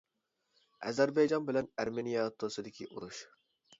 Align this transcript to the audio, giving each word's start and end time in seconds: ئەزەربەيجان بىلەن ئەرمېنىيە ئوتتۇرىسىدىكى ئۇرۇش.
ئەزەربەيجان 0.87 1.45
بىلەن 1.49 1.69
ئەرمېنىيە 1.83 2.25
ئوتتۇرىسىدىكى 2.31 2.89
ئۇرۇش. 2.91 3.21